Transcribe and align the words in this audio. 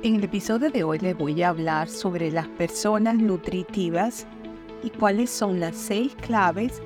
En 0.00 0.14
el 0.14 0.22
episodio 0.22 0.70
de 0.70 0.84
hoy 0.84 1.00
les 1.00 1.18
voy 1.18 1.42
a 1.42 1.48
hablar 1.48 1.88
sobre 1.88 2.30
las 2.30 2.46
personas 2.46 3.16
nutritivas 3.16 4.28
y 4.84 4.90
cuáles 4.90 5.28
son 5.28 5.58
las 5.58 5.74
seis 5.74 6.14
claves 6.14 6.80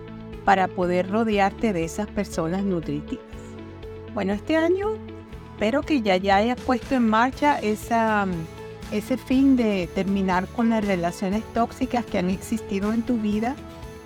para 0.46 0.66
poder 0.66 1.10
rodearte 1.10 1.74
de 1.74 1.84
esas 1.84 2.06
personas 2.06 2.64
nutritivas. 2.64 3.26
Bueno, 4.14 4.32
este 4.32 4.56
año 4.56 4.94
espero 5.52 5.82
que 5.82 6.00
ya, 6.00 6.16
ya 6.16 6.36
hayas 6.36 6.58
puesto 6.62 6.94
en 6.94 7.06
marcha 7.06 7.58
esa, 7.58 8.26
ese 8.92 9.18
fin 9.18 9.56
de 9.56 9.90
terminar 9.94 10.46
con 10.46 10.70
las 10.70 10.82
relaciones 10.82 11.44
tóxicas 11.52 12.06
que 12.06 12.16
han 12.16 12.30
existido 12.30 12.94
en 12.94 13.02
tu 13.02 13.18
vida, 13.18 13.54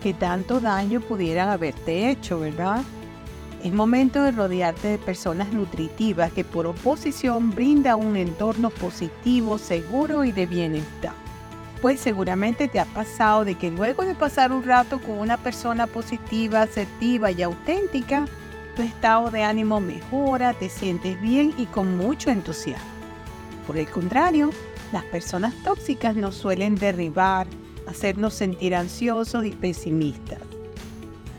que 0.02 0.14
tanto 0.14 0.58
daño 0.58 1.00
pudieran 1.00 1.50
haberte 1.50 2.10
hecho, 2.10 2.40
¿verdad? 2.40 2.82
Es 3.66 3.72
momento 3.72 4.22
de 4.22 4.30
rodearte 4.30 4.86
de 4.86 4.96
personas 4.96 5.52
nutritivas 5.52 6.30
que 6.32 6.44
por 6.44 6.68
oposición 6.68 7.50
brinda 7.50 7.96
un 7.96 8.16
entorno 8.16 8.70
positivo, 8.70 9.58
seguro 9.58 10.22
y 10.22 10.30
de 10.30 10.46
bienestar. 10.46 11.14
Pues 11.82 11.98
seguramente 11.98 12.68
te 12.68 12.78
ha 12.78 12.84
pasado 12.84 13.44
de 13.44 13.56
que 13.56 13.72
luego 13.72 14.04
de 14.04 14.14
pasar 14.14 14.52
un 14.52 14.62
rato 14.62 15.00
con 15.00 15.18
una 15.18 15.36
persona 15.36 15.88
positiva, 15.88 16.62
asertiva 16.62 17.32
y 17.32 17.42
auténtica, 17.42 18.26
tu 18.76 18.82
estado 18.82 19.32
de 19.32 19.42
ánimo 19.42 19.80
mejora, 19.80 20.54
te 20.54 20.68
sientes 20.68 21.20
bien 21.20 21.52
y 21.58 21.66
con 21.66 21.96
mucho 21.96 22.30
entusiasmo. 22.30 22.86
Por 23.66 23.78
el 23.78 23.88
contrario, 23.88 24.50
las 24.92 25.02
personas 25.06 25.52
tóxicas 25.64 26.14
nos 26.14 26.36
suelen 26.36 26.76
derribar, 26.76 27.48
hacernos 27.88 28.32
sentir 28.32 28.76
ansiosos 28.76 29.44
y 29.44 29.50
pesimistas. 29.50 30.38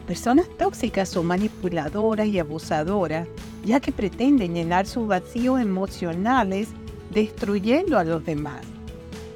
Personas 0.07 0.47
tóxicas 0.57 1.09
son 1.09 1.25
manipuladoras 1.25 2.27
y 2.27 2.39
abusadoras, 2.39 3.27
ya 3.65 3.81
que 3.81 3.91
pretenden 3.91 4.53
llenar 4.53 4.87
sus 4.87 5.05
vacíos 5.05 5.59
emocionales 5.59 6.69
destruyendo 7.09 7.99
a 7.99 8.05
los 8.05 8.23
demás. 8.23 8.61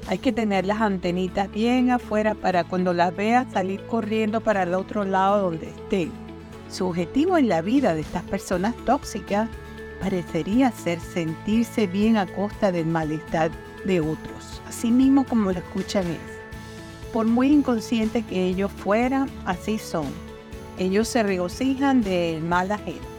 Hay 0.08 0.16
que 0.16 0.32
tener 0.32 0.64
las 0.64 0.80
antenitas 0.80 1.52
bien 1.52 1.90
afuera 1.90 2.34
para 2.34 2.64
cuando 2.64 2.94
las 2.94 3.14
veas 3.14 3.52
salir 3.52 3.82
corriendo 3.82 4.40
para 4.40 4.62
el 4.62 4.72
otro 4.72 5.04
lado 5.04 5.42
donde 5.42 5.68
estén. 5.68 6.10
Su 6.70 6.86
objetivo 6.86 7.36
en 7.36 7.48
la 7.48 7.60
vida 7.60 7.94
de 7.94 8.00
estas 8.00 8.22
personas 8.22 8.74
tóxicas 8.86 9.50
parecería 10.00 10.72
ser 10.72 11.00
sentirse 11.00 11.86
bien 11.86 12.16
a 12.16 12.26
costa 12.26 12.72
del 12.72 12.86
malestar 12.86 13.50
de 13.84 14.00
otros, 14.00 14.62
así 14.66 14.90
mismo 14.90 15.26
como 15.26 15.52
lo 15.52 15.58
escuchan 15.58 16.06
es. 16.06 17.12
Por 17.12 17.26
muy 17.26 17.48
inconsciente 17.48 18.22
que 18.22 18.46
ellos 18.46 18.72
fueran, 18.72 19.28
así 19.44 19.78
son 19.78 20.31
ellos 20.82 21.08
se 21.08 21.22
regocijan 21.22 22.02
del 22.02 22.42
mal 22.42 22.70
ajeno. 22.72 23.12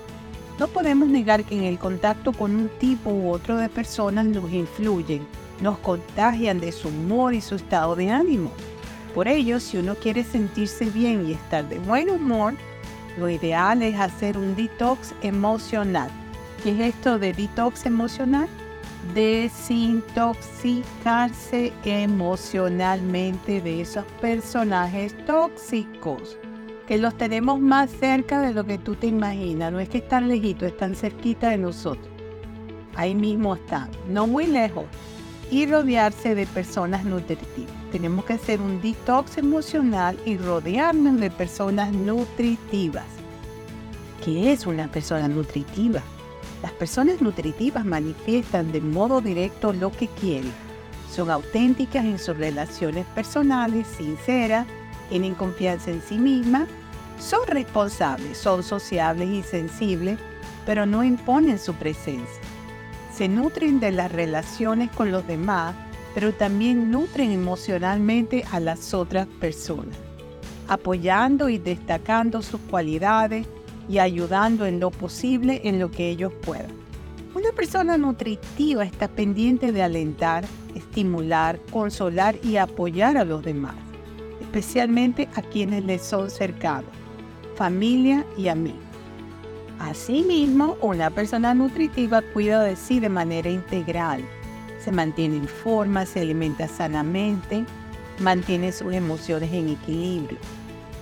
No 0.60 0.68
podemos 0.68 1.08
negar 1.08 1.44
que 1.44 1.58
en 1.58 1.64
el 1.64 1.80
contacto 1.80 2.32
con 2.32 2.56
un 2.56 2.70
tipo 2.80 3.10
u 3.10 3.32
otro 3.32 3.58
de 3.58 3.70
personas 3.70 4.26
nos 4.26 4.52
influyen, 4.52 5.26
nos 5.62 5.80
contagian 5.80 6.60
de 6.60 6.72
su 6.72 6.90
humor 6.90 7.34
y 7.34 7.42
su 7.42 7.56
estado 7.56 7.96
de 7.96 8.12
ánimo. 8.12 8.52
Por 9.16 9.28
ello, 9.28 9.60
si 9.60 9.78
uno 9.78 9.96
quiere 9.96 10.24
sentirse 10.24 10.86
bien 10.86 11.28
y 11.28 11.34
estar 11.34 11.68
de 11.68 11.80
buen 11.80 12.10
humor, 12.10 12.54
lo 13.18 13.30
ideal 13.30 13.82
es 13.82 14.00
hacer 14.00 14.38
un 14.38 14.56
detox 14.56 15.14
emocional. 15.22 16.10
¿Qué 16.64 16.72
es 16.72 16.96
esto 16.96 17.18
de 17.18 17.34
detox 17.34 17.86
emocional? 17.86 18.48
Desintoxicarse 19.14 21.74
emocionalmente 21.84 23.62
de 23.62 23.82
esos 23.82 24.06
personajes 24.22 25.14
tóxicos 25.26 26.38
que 26.88 26.98
los 26.98 27.18
tenemos 27.18 27.60
más 27.60 27.90
cerca 27.90 28.42
de 28.42 28.54
lo 28.54 28.66
que 28.66 28.78
tú 28.78 28.96
te 28.96 29.08
imaginas. 29.08 29.72
No 29.72 29.80
es 29.80 29.90
que 29.90 30.00
están 30.00 30.28
lejitos, 30.28 30.70
están 30.70 30.96
cerquita 30.96 31.50
de 31.50 31.58
nosotros. 31.58 32.08
Ahí 32.96 33.16
mismo 33.16 33.56
están, 33.56 33.90
no 34.10 34.28
muy 34.28 34.48
lejos. 34.48 34.86
Y 35.50 35.66
rodearse 35.66 36.36
de 36.36 36.46
personas 36.48 37.06
nutritivas. 37.06 37.74
Tenemos 37.92 38.26
que 38.26 38.34
hacer 38.34 38.60
un 38.60 38.82
detox 38.82 39.38
emocional 39.38 40.18
y 40.26 40.38
rodearnos 40.38 41.20
de 41.20 41.30
personas 41.30 41.92
nutritivas. 41.92 43.06
¿Qué 44.24 44.52
es 44.52 44.66
una 44.66 44.88
persona 44.88 45.28
nutritiva? 45.28 46.02
Las 46.64 46.72
personas 46.72 47.22
nutritivas 47.22 47.86
manifiestan 47.86 48.72
de 48.72 48.82
modo 48.82 49.22
directo 49.22 49.74
lo 49.74 49.92
que 49.92 50.08
quieren. 50.08 50.52
Son 51.12 51.30
auténticas 51.30 52.06
en 52.06 52.18
sus 52.18 52.38
relaciones 52.38 53.06
personales, 53.08 53.86
sinceras, 53.86 54.66
tienen 55.10 55.36
confianza 55.36 55.92
en 55.92 56.02
sí 56.02 56.18
mismas, 56.18 56.68
son 57.20 57.48
responsables, 57.48 58.38
son 58.38 58.64
sociables 58.64 59.30
y 59.30 59.44
sensibles, 59.44 60.20
pero 60.66 60.86
no 60.86 61.04
imponen 61.04 61.60
su 61.60 61.74
presencia. 61.74 62.42
Se 63.14 63.28
nutren 63.28 63.80
de 63.80 63.92
las 63.92 64.12
relaciones 64.12 64.90
con 64.92 65.12
los 65.12 65.26
demás, 65.28 65.76
pero 66.14 66.34
también 66.34 66.92
nutren 66.92 67.32
emocionalmente 67.32 68.44
a 68.52 68.60
las 68.60 68.94
otras 68.94 69.28
personas, 69.40 69.96
apoyando 70.68 71.50
y 71.50 71.58
destacando 71.58 72.42
sus 72.42 72.60
cualidades 72.62 73.48
y 73.90 74.00
ayudando 74.00 74.66
en 74.66 74.80
lo 74.80 74.92
posible 74.92 75.62
en 75.64 75.80
lo 75.80 75.92
que 75.92 76.10
ellos 76.10 76.32
puedan. 76.46 76.72
Una 77.36 77.52
persona 77.52 77.98
nutritiva 77.98 78.84
está 78.84 79.08
pendiente 79.08 79.72
de 79.72 79.84
alentar, 79.84 80.46
estimular, 80.76 81.60
consolar 81.72 82.36
y 82.44 82.58
apoyar 82.58 83.18
a 83.18 83.26
los 83.26 83.44
demás 83.44 83.76
especialmente 84.54 85.28
a 85.34 85.42
quienes 85.42 85.84
les 85.84 86.04
son 86.04 86.30
cercanos, 86.30 86.92
familia 87.56 88.26
y 88.38 88.48
amigos. 88.48 88.80
Asimismo, 89.80 90.78
una 90.82 91.10
persona 91.10 91.54
nutritiva 91.54 92.22
cuida 92.34 92.62
de 92.64 92.76
sí 92.76 93.00
de 93.00 93.10
manera 93.10 93.50
integral. 93.50 94.24
Se 94.84 94.92
mantiene 94.92 95.38
en 95.38 95.48
forma, 95.48 96.06
se 96.06 96.22
alimenta 96.22 96.68
sanamente, 96.68 97.66
mantiene 98.20 98.72
sus 98.72 98.94
emociones 98.94 99.52
en 99.52 99.70
equilibrio. 99.70 100.38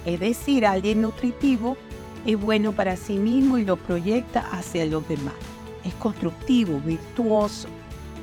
Es 0.06 0.20
decir, 0.20 0.66
alguien 0.66 1.02
nutritivo 1.02 1.78
es 2.26 2.40
bueno 2.40 2.72
para 2.72 2.96
sí 2.96 3.18
mismo 3.18 3.58
y 3.58 3.66
lo 3.66 3.78
proyecta 3.78 4.42
hacia 4.52 4.86
los 4.86 5.08
demás. 5.08 5.36
Es 5.84 5.94
constructivo, 5.96 6.80
virtuoso 6.80 7.68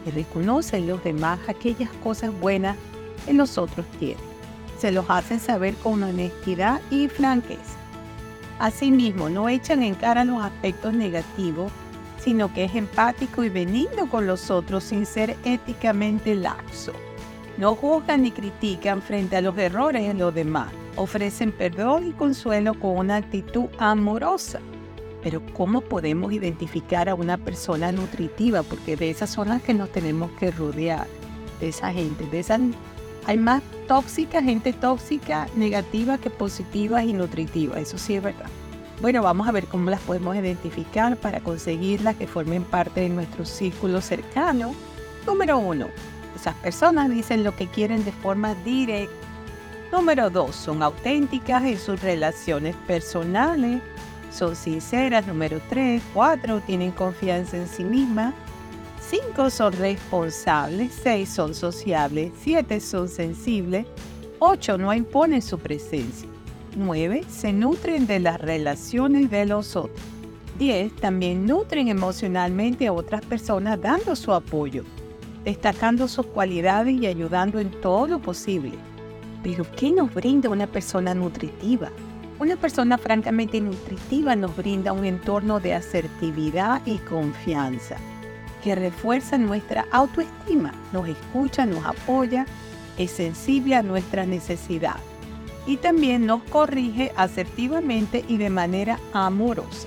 y 0.07 0.11
reconoce 0.11 0.79
en 0.79 0.87
los 0.87 1.03
demás 1.05 1.39
aquellas 1.49 1.91
cosas 2.03 2.33
buenas 2.41 2.77
que 3.27 3.33
los 3.33 3.59
otros 3.59 3.87
tienen 3.99 4.29
se 4.79 4.93
los 4.93 5.07
hacen 5.09 5.41
saber 5.41 5.75
con 5.75 6.03
honestidad 6.03 6.81
y 6.91 7.09
franqueza. 7.09 7.78
Asimismo, 8.59 9.29
no 9.29 9.49
echan 9.49 9.83
en 9.83 9.95
cara 9.95 10.25
los 10.25 10.43
aspectos 10.43 10.93
negativos, 10.93 11.71
sino 12.19 12.53
que 12.53 12.65
es 12.65 12.75
empático 12.75 13.45
y 13.45 13.49
benigno 13.49 14.09
con 14.11 14.27
los 14.27 14.51
otros 14.51 14.85
sin 14.85 15.07
ser 15.07 15.37
éticamente 15.45 16.35
laxo. 16.35 16.93
No 17.57 17.75
juzgan 17.75 18.23
ni 18.23 18.31
critican 18.31 19.03
frente 19.03 19.37
a 19.37 19.41
los 19.41 19.57
errores 19.59 20.09
en 20.09 20.19
los 20.19 20.35
demás. 20.35 20.71
Ofrecen 20.97 21.53
perdón 21.53 22.09
y 22.09 22.13
consuelo 22.13 22.75
con 22.75 22.97
una 22.97 23.17
actitud 23.17 23.67
amorosa. 23.79 24.61
Pero 25.23 25.43
¿cómo 25.55 25.81
podemos 25.81 26.33
identificar 26.33 27.09
a 27.09 27.15
una 27.15 27.37
persona 27.37 27.91
nutritiva? 27.93 28.63
Porque 28.63 28.97
de 28.97 29.11
esas 29.11 29.31
son 29.31 29.49
las 29.49 29.63
que 29.63 29.75
nos 29.75 29.91
tenemos 29.91 30.31
que 30.33 30.51
rodear, 30.51 31.07
de 31.61 31.69
esa 31.69 31.93
gente, 31.93 32.27
de 32.27 32.41
esas 32.41 32.61
hay 33.29 33.37
más 33.37 33.63
tóxica, 33.87 34.43
gente 34.43 34.73
tóxica, 34.73 35.49
negativa 35.55 36.17
que 36.17 36.31
positiva 36.31 37.05
y 37.05 37.13
nutritiva. 37.13 37.79
Eso 37.79 37.99
sí 37.99 38.15
es 38.15 38.23
verdad. 38.23 38.49
Bueno, 39.03 39.23
vamos 39.23 39.47
a 39.47 39.53
ver 39.53 39.67
cómo 39.67 39.91
las 39.91 40.01
podemos 40.01 40.35
identificar 40.35 41.15
para 41.19 41.41
conseguirlas 41.41 42.17
que 42.17 42.27
formen 42.27 42.65
parte 42.65 43.03
de 43.03 43.11
nuestro 43.11 43.45
círculo 43.45 44.01
cercano. 44.01 44.75
Número 45.27 45.59
uno, 45.59 45.89
esas 46.35 46.55
personas 46.55 47.11
dicen 47.11 47.45
lo 47.45 47.55
que 47.55 47.67
quieren 47.67 48.03
de 48.03 48.13
forma 48.13 48.55
directa. 48.65 49.13
Número 49.93 50.31
dos, 50.31 50.57
son 50.57 50.83
auténticas 50.83 51.65
en 51.65 51.79
sus 51.79 52.01
relaciones 52.01 52.75
personales, 52.87 53.83
son 54.33 54.57
sinceras. 54.57 55.27
Número 55.27 55.61
tres, 55.69 56.03
cuatro, 56.15 56.63
tienen 56.63 56.93
confianza 56.93 57.59
en 57.59 57.69
sí 57.69 57.85
mismas. 57.85 58.33
5 59.11 59.49
son 59.49 59.73
responsables, 59.73 60.93
6 61.03 61.29
son 61.31 61.55
sociables, 61.55 62.31
7 62.43 62.79
son 62.79 63.09
sensibles, 63.09 63.87
8 64.39 64.77
no 64.77 64.93
imponen 64.93 65.41
su 65.41 65.59
presencia, 65.59 66.29
9 66.77 67.25
se 67.27 67.55
nutren 67.55 68.07
de 68.07 68.21
las 68.21 68.39
relaciones 68.39 69.31
de 69.31 69.47
los 69.47 69.77
otros, 69.77 69.99
10 70.59 70.95
también 70.97 71.47
nutren 71.47 71.89
emocionalmente 71.89 72.87
a 72.87 72.93
otras 72.93 73.25
personas 73.25 73.81
dando 73.81 74.15
su 74.15 74.31
apoyo, 74.31 74.85
destacando 75.43 76.07
sus 76.07 76.27
cualidades 76.27 77.01
y 77.01 77.07
ayudando 77.07 77.61
en 77.61 77.71
todo 77.81 78.07
lo 78.09 78.19
posible. 78.19 78.73
Pero 79.43 79.65
¿qué 79.75 79.91
nos 79.91 80.13
brinda 80.13 80.51
una 80.51 80.67
persona 80.67 81.15
nutritiva? 81.15 81.91
Una 82.39 82.57
persona 82.57 82.99
francamente 82.99 83.59
nutritiva 83.59 84.37
nos 84.37 84.55
brinda 84.55 84.93
un 84.93 85.07
entorno 85.07 85.61
de 85.61 85.73
asertividad 85.73 86.83
y 86.85 86.99
confianza 86.99 87.97
que 88.63 88.75
refuerza 88.75 89.39
nuestra 89.39 89.87
autoestima, 89.91 90.73
nos 90.93 91.09
escucha, 91.09 91.67
nos 91.67 91.85
apoya, 91.85 92.47
es 92.97 93.11
sensible 93.11 93.77
a 93.77 93.83
nuestra 93.83 94.27
necesidad 94.27 94.97
y 95.67 95.77
también 95.77 96.27
nos 96.27 96.43
corrige 96.45 97.13
asertivamente 97.17 98.25
y 98.27 98.39
de 98.39 98.51
manera 98.51 98.99
amorosa. 99.13 99.87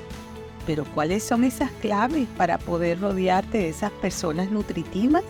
Pero 0.68 0.86
¿cuáles 0.86 1.24
son 1.24 1.44
esas 1.44 1.72
claves 1.72 2.28
para 2.38 2.60
poder 2.60 3.02
rodearte 3.02 3.58
de 3.58 3.70
esas 3.70 3.92
personas 3.94 4.52
nutritivas? 4.52 5.24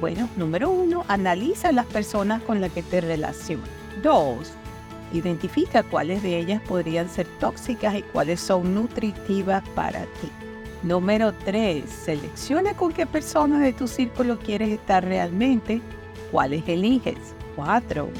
Bueno, 0.00 0.28
número 0.36 0.70
uno, 0.70 1.04
analiza 1.08 1.70
las 1.72 1.86
personas 1.86 2.42
con 2.42 2.60
las 2.60 2.72
que 2.72 2.82
te 2.82 3.00
relacionas. 3.00 3.68
Dos, 4.02 4.52
identifica 5.12 5.84
cuáles 5.84 6.22
de 6.22 6.38
ellas 6.38 6.60
podrían 6.62 7.08
ser 7.08 7.26
tóxicas 7.38 7.94
y 7.94 8.02
cuáles 8.02 8.40
son 8.40 8.74
nutritivas 8.74 9.62
para 9.70 10.00
ti. 10.00 10.45
Número 10.82 11.32
tres, 11.32 11.90
selecciona 11.90 12.74
con 12.74 12.92
qué 12.92 13.06
personas 13.06 13.60
de 13.62 13.72
tu 13.72 13.88
círculo 13.88 14.38
quieres 14.38 14.68
estar 14.68 15.04
realmente, 15.04 15.80
cuáles 16.30 16.68
eliges. 16.68 17.16
Cuatro, 17.56 18.10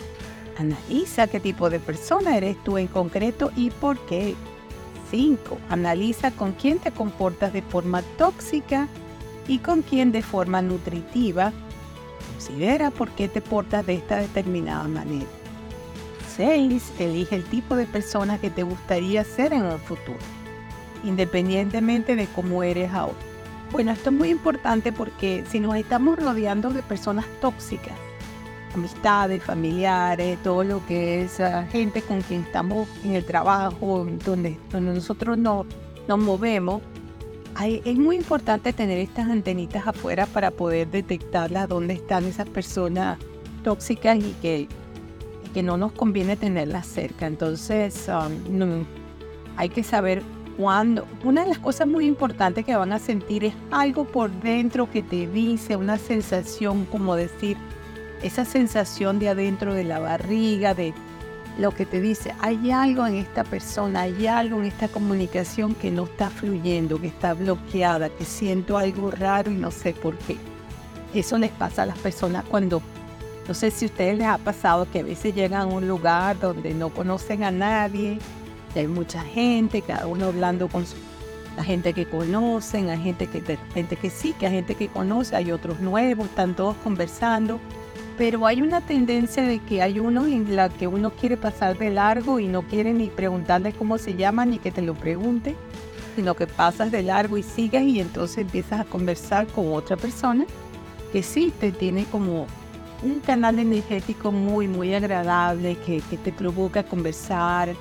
analiza 0.58 1.26
qué 1.26 1.38
tipo 1.38 1.69
de 1.69 1.79
persona 1.79 2.37
eres 2.37 2.56
tú 2.64 2.79
en 2.79 2.87
concreto 2.87 3.53
y 3.56 3.70
por 3.70 3.99
qué. 4.06 4.35
5. 5.11 5.58
Analiza 5.69 6.32
con 6.32 6.53
quién 6.53 6.79
te 6.79 6.91
comportas 6.91 7.53
de 7.53 7.62
forma 7.62 8.03
tóxica 8.19 8.88
y 9.47 9.59
con 9.59 9.82
quién 9.82 10.11
de 10.11 10.23
forma 10.23 10.62
nutritiva. 10.62 11.52
Considera 12.32 12.91
por 12.91 13.11
qué 13.11 13.29
te 13.29 13.41
portas 13.41 13.87
de 13.87 13.94
esta 13.94 14.17
determinada 14.17 14.88
manera. 14.88 15.26
6. 16.37 16.93
Elige 16.99 17.37
el 17.37 17.44
tipo 17.44 17.76
de 17.76 17.87
persona 17.87 18.38
que 18.38 18.50
te 18.50 18.62
gustaría 18.62 19.25
ser 19.25 19.52
en 19.52 19.64
el 19.64 19.79
futuro, 19.79 20.19
independientemente 21.06 22.17
de 22.17 22.26
cómo 22.26 22.62
eres 22.62 22.93
ahora. 22.93 23.17
Bueno, 23.73 23.93
esto 23.93 24.11
es 24.11 24.17
muy 24.17 24.31
importante 24.31 24.93
porque 24.93 25.44
si 25.49 25.61
nos 25.61 25.76
estamos 25.76 26.19
rodeando 26.19 26.70
de 26.70 26.82
personas 26.82 27.25
tóxicas, 27.41 27.94
amistades, 28.75 29.43
familiares, 29.43 30.38
todo 30.43 30.62
lo 30.62 30.87
que 30.87 31.23
es 31.23 31.41
ah, 31.41 31.67
gente 31.70 32.03
con 32.03 32.20
quien 32.23 32.43
estamos 32.43 32.88
en 33.05 33.14
el 33.14 33.25
trabajo, 33.25 34.06
donde, 34.25 34.58
donde 34.70 34.93
nosotros 34.93 35.37
no, 35.38 35.67
nos 36.06 36.19
movemos, 36.19 36.82
es 37.64 37.97
muy 37.97 38.17
importante 38.17 38.73
tener 38.73 38.99
estas 38.99 39.31
antenitas 39.31 39.87
afuera 39.87 40.26
para 40.26 40.50
poder 40.50 40.91
detectarlas, 40.91 41.69
dónde 41.69 41.94
están 41.94 42.25
esas 42.25 42.49
personas 42.49 43.19
tóxicas 43.64 44.19
y 44.19 44.35
que, 44.43 44.69
que 45.55 45.62
no 45.62 45.79
nos 45.79 45.93
conviene 45.93 46.37
tenerlas 46.37 46.87
cerca. 46.87 47.26
Entonces, 47.26 48.09
um, 48.09 48.85
hay 49.56 49.70
que 49.70 49.82
saber 49.82 50.23
cuándo. 50.56 51.06
Una 51.25 51.43
de 51.43 51.49
las 51.49 51.58
cosas 51.58 51.87
muy 51.87 52.06
importantes 52.06 52.64
que 52.64 52.76
van 52.76 52.93
a 52.93 52.99
sentir 52.99 53.44
es 53.44 53.55
algo 53.70 54.05
por 54.05 54.31
dentro 54.31 54.91
que 54.91 55.03
te 55.03 55.26
dice, 55.26 55.76
una 55.76 55.99
sensación 55.99 56.85
como 56.87 57.17
decir, 57.17 57.56
esa 58.23 58.44
sensación 58.44 59.19
de 59.19 59.29
adentro 59.29 59.75
de 59.75 59.85
la 59.85 59.99
barriga, 59.99 60.75
de 60.75 60.94
lo 61.58 61.70
que 61.70 61.87
te 61.87 62.00
dice, 62.00 62.35
hay 62.41 62.70
algo 62.70 63.06
en 63.06 63.14
esta 63.14 63.44
persona, 63.44 64.03
hay 64.03 64.26
algo 64.26 64.58
en 64.58 64.67
esta 64.67 64.88
comunicación 64.88 65.75
que 65.75 65.91
no 65.91 66.05
está 66.05 66.29
fluyendo, 66.29 67.00
que 67.00 67.06
está 67.06 67.35
bloqueada, 67.35 68.11
que 68.11 68.25
siento 68.25 68.76
algo 68.76 69.11
raro 69.11 69.50
y 69.50 69.55
no 69.55 69.70
sé 69.70 69.93
por 69.93 70.17
qué. 70.19 70.37
Eso 71.14 71.38
les 71.38 71.50
pasa 71.50 71.82
a 71.82 71.87
las 71.87 71.99
personas 71.99 72.44
cuando, 72.44 72.82
no 73.49 73.55
sé 73.55 73.70
si 73.70 73.87
a 73.87 73.88
ustedes 73.88 74.19
les 74.19 74.26
ha 74.26 74.38
pasado 74.38 74.87
que 74.91 75.00
a 75.00 75.05
veces 75.05 75.35
llegan 75.35 75.62
a 75.62 75.67
un 75.67 75.88
lugar 75.88 76.38
donde 76.38 76.75
no 76.75 76.91
conocen 76.91 77.43
a 77.43 77.50
nadie, 77.50 78.19
hay 78.81 78.88
mucha 78.88 79.23
gente, 79.23 79.82
cada 79.82 80.06
uno 80.06 80.26
hablando 80.26 80.69
con 80.69 80.84
la 81.56 81.64
gente 81.64 81.93
que 81.93 82.06
conocen, 82.06 82.90
hay 82.90 83.02
gente 83.02 83.26
que, 83.26 83.58
gente 83.73 83.96
que 83.96 84.11
sí, 84.11 84.34
que 84.38 84.46
hay 84.46 84.52
gente 84.52 84.75
que 84.75 84.88
conoce, 84.88 85.37
hay 85.37 85.52
otros 85.52 85.81
nuevos, 85.81 86.26
están 86.26 86.55
todos 86.55 86.76
conversando 86.84 87.61
pero 88.19 88.46
hay 88.46 88.62
una 88.62 88.81
tendencia 88.81 89.43
de 89.43 89.58
que 89.58 89.82
hay 89.82 89.99
uno 89.99 90.26
en 90.26 90.56
la 90.56 90.69
que 90.69 90.87
uno 90.87 91.11
quiere 91.11 91.37
pasar 91.37 91.76
de 91.76 91.90
largo 91.90 92.40
y 92.40 92.46
no 92.46 92.62
quiere 92.62 92.93
ni 92.93 93.08
preguntarle 93.08 93.73
cómo 93.73 93.99
se 93.99 94.14
llama 94.14 94.46
ni 94.46 94.58
que 94.58 94.70
te 94.70 94.82
lo 94.82 94.94
pregunte, 94.94 95.55
sino 96.14 96.34
que 96.34 96.46
pasas 96.46 96.90
de 96.90 97.02
largo 97.02 97.37
y 97.37 97.43
sigues 97.43 97.82
y 97.82 98.00
entonces 98.00 98.38
empiezas 98.38 98.81
a 98.81 98.84
conversar 98.84 99.46
con 99.49 99.73
otra 99.73 99.96
persona 99.96 100.46
que 101.12 101.23
sí 101.23 101.52
te 101.61 101.73
tiene 101.73 102.05
como 102.06 102.46
un 103.02 103.20
canal 103.20 103.58
energético 103.58 104.32
muy, 104.32 104.67
muy 104.67 104.94
agradable 104.94 105.76
que, 105.76 106.00
que 106.08 106.17
te 106.17 106.32
provoca 106.32 106.82
conversar. 106.82 107.75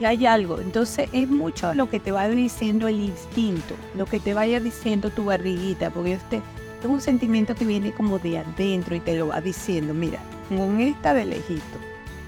Y 0.00 0.04
hay 0.06 0.26
algo, 0.26 0.60
entonces 0.60 1.08
es 1.12 1.28
mucho 1.28 1.72
lo 1.74 1.88
que 1.88 2.00
te 2.00 2.10
va 2.10 2.28
diciendo 2.28 2.88
el 2.88 3.00
instinto, 3.00 3.74
lo 3.96 4.06
que 4.06 4.18
te 4.18 4.34
vaya 4.34 4.58
diciendo 4.58 5.10
tu 5.10 5.26
barriguita, 5.26 5.90
porque 5.90 6.14
este 6.14 6.42
es 6.80 6.86
un 6.86 7.00
sentimiento 7.00 7.54
que 7.54 7.64
viene 7.64 7.92
como 7.92 8.18
de 8.18 8.38
adentro 8.38 8.96
y 8.96 9.00
te 9.00 9.16
lo 9.16 9.28
va 9.28 9.40
diciendo, 9.40 9.94
mira, 9.94 10.18
con 10.48 10.80
esta 10.80 11.14
de 11.14 11.26
lejito. 11.26 11.78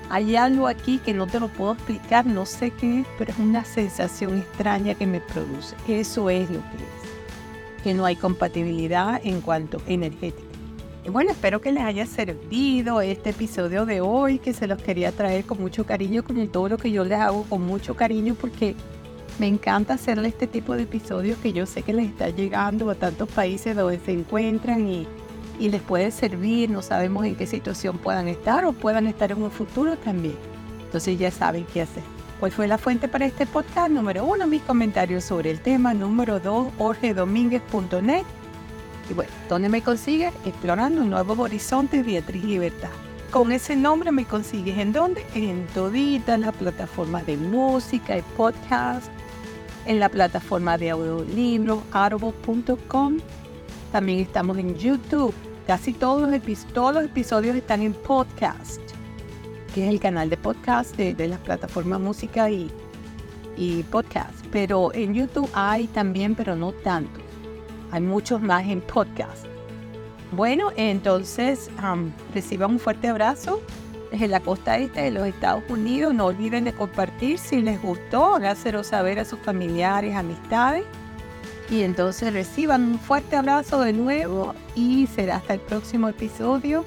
Hay 0.09 0.37
algo 0.37 0.69
aquí 0.69 0.99
que 0.99 1.13
no 1.13 1.27
te 1.27 1.41
lo 1.41 1.49
puedo 1.49 1.73
explicar, 1.73 2.25
no 2.25 2.47
sé 2.47 2.71
qué 2.71 3.01
es, 3.01 3.07
pero 3.19 3.33
es 3.33 3.39
una 3.39 3.65
sensación 3.65 4.39
extraña 4.39 4.95
que 4.95 5.07
me 5.07 5.21
produce. 5.21 5.75
Eso 5.89 6.31
es 6.31 6.49
lo 6.49 6.61
que 6.61 6.77
es. 6.77 7.83
Que 7.83 7.95
no 7.95 8.05
hay 8.05 8.15
compatibilidad 8.15 9.21
en 9.25 9.41
cuanto 9.41 9.83
energética. 9.89 10.46
Y 11.07 11.11
bueno, 11.11 11.31
espero 11.31 11.61
que 11.61 11.71
les 11.71 11.85
haya 11.85 12.05
servido 12.05 13.01
este 13.01 13.31
episodio 13.31 13.87
de 13.87 14.01
hoy, 14.01 14.41
que 14.41 14.53
se 14.53 14.67
los 14.67 14.83
quería 14.83 15.13
traer 15.13 15.45
con 15.45 15.61
mucho 15.61 15.87
cariño, 15.87 16.25
como 16.25 16.45
todo 16.49 16.69
lo 16.69 16.79
que 16.79 16.91
yo 16.91 17.05
les 17.05 17.21
hago 17.21 17.45
con 17.45 17.65
mucho 17.65 17.95
cariño, 17.95 18.35
porque 18.35 18.75
me 19.39 19.47
encanta 19.47 19.95
hacerle 19.95 20.27
este 20.27 20.49
tipo 20.49 20.75
de 20.75 20.83
episodios 20.83 21.39
que 21.39 21.53
yo 21.53 21.65
sé 21.65 21.83
que 21.83 21.93
les 21.93 22.07
está 22.07 22.31
llegando 22.31 22.91
a 22.91 22.97
tantos 22.97 23.29
países 23.29 23.77
donde 23.77 24.01
se 24.01 24.11
encuentran 24.11 24.89
y, 24.89 25.07
les 25.61 25.81
puede 25.81 26.11
servir. 26.11 26.71
No 26.71 26.83
sabemos 26.83 27.25
en 27.25 27.37
qué 27.37 27.47
situación 27.47 27.99
puedan 27.99 28.27
estar 28.27 28.65
o 28.65 28.73
puedan 28.73 29.07
estar 29.07 29.31
en 29.31 29.41
un 29.41 29.53
futuro 29.53 29.97
también. 29.97 30.35
Entonces 30.87 31.17
ya 31.21 31.31
saben 31.31 31.65
qué 31.73 31.83
hacer. 31.83 32.03
¿Cuál 32.41 32.51
fue 32.51 32.67
la 32.67 32.79
fuente 32.79 33.07
para 33.07 33.27
este 33.27 33.47
podcast? 33.47 33.91
Número 33.91 34.25
uno, 34.25 34.49
mis 34.49 34.63
comentarios 34.63 35.23
sobre 35.23 35.53
el 35.53 35.61
tema. 35.61 35.95
Número 35.95 36.41
dos, 36.41 36.67
jorgedomínguez.net. 36.77 38.25
Y 39.09 39.15
bueno, 39.15 39.33
¿dónde 39.49 39.69
me 39.69 39.83
consigues? 39.83 40.33
Explorando 40.45 41.05
nuevos 41.05 41.39
horizontes, 41.39 42.05
Beatriz 42.05 42.45
Libertad. 42.45 42.91
Con 43.31 43.53
ese 43.53 43.77
nombre 43.77 44.13
me 44.13 44.25
consigues 44.25 44.79
en 44.79 44.93
dónde? 44.93 45.25
En 45.35 45.67
toditas 45.69 46.39
las 46.41 46.55
plataformas 46.55 47.27
de 47.27 47.37
música 47.37 48.17
y 48.17 48.23
podcast 48.37 49.11
en 49.87 50.01
la 50.01 50.09
plataforma 50.09 50.77
de 50.79 50.91
audiolibro 50.91 51.83
audible.com. 51.93 53.19
También 53.93 54.21
estamos 54.21 54.59
en 54.59 54.77
YouTube. 54.77 55.35
Casi 55.67 55.93
todos 55.93 56.29
los, 56.29 56.65
todos 56.73 56.95
los 56.95 57.05
episodios 57.05 57.57
están 57.57 57.83
en 57.83 57.93
podcast, 57.93 58.81
que 59.75 59.85
es 59.85 59.91
el 59.91 59.99
canal 59.99 60.31
de 60.31 60.37
podcast 60.37 60.97
de, 60.97 61.15
de 61.15 61.29
las 61.29 61.41
plataformas 61.41 62.01
música 62.01 62.51
y, 62.51 62.71
y 63.57 63.83
podcast. 63.85 64.35
Pero 64.53 64.93
en 64.95 65.15
YouTube 65.15 65.51
hay 65.53 65.87
también, 65.89 66.35
pero 66.35 66.55
no 66.55 66.73
tanto. 66.73 67.26
Hay 67.91 68.01
muchos 68.01 68.41
más 68.41 68.67
en 68.67 68.81
podcast. 68.81 69.47
Bueno, 70.33 70.71
entonces 70.77 71.71
reciban 72.35 72.73
un 72.73 72.79
fuerte 72.79 73.09
abrazo 73.09 73.61
desde 74.11 74.29
la 74.29 74.41
costa 74.41 74.79
este 74.79 75.03
de 75.03 75.11
los 75.11 75.27
Estados 75.27 75.63
Unidos. 75.69 76.15
No 76.15 76.27
olviden 76.27 76.65
de 76.65 76.73
compartir 76.73 77.39
si 77.39 77.63
les 77.63 77.81
gustó, 77.81 78.35
hágaselo 78.35 78.85
saber 78.85 79.19
a 79.19 79.25
sus 79.25 79.39
familiares, 79.41 80.15
amistades. 80.15 80.85
Y 81.71 81.83
entonces 81.83 82.33
reciban 82.33 82.85
un 82.85 82.99
fuerte 82.99 83.37
abrazo 83.37 83.81
de 83.81 83.93
nuevo 83.93 84.55
y 84.75 85.07
será 85.09 85.37
hasta 85.37 85.55
el 85.55 85.61
próximo 85.61 86.09
episodio 86.09 86.85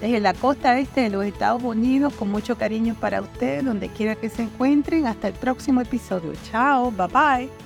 desde 0.00 0.20
la 0.20 0.34
costa 0.34 0.78
este 0.78 1.02
de 1.02 1.10
los 1.10 1.24
Estados 1.24 1.62
Unidos 1.62 2.12
con 2.14 2.30
mucho 2.30 2.56
cariño 2.56 2.96
para 2.98 3.20
ustedes, 3.20 3.64
donde 3.64 3.88
quiera 3.88 4.16
que 4.16 4.30
se 4.30 4.42
encuentren. 4.42 5.06
Hasta 5.06 5.28
el 5.28 5.34
próximo 5.34 5.80
episodio. 5.80 6.32
Chao, 6.50 6.90
bye 6.90 7.06
bye. 7.06 7.61